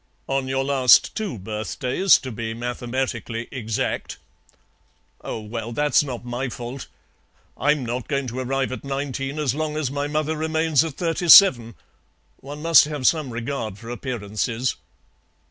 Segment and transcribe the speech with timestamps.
[0.25, 4.17] "On your last two birthdays, to be mathematically exact."
[5.23, 6.87] "Oh, well, that's not my fault.
[7.55, 11.29] I'm not going to arrive at nineteen as long as my mother remains at thirty
[11.29, 11.75] seven.
[12.37, 14.75] One must have some regard for appearances."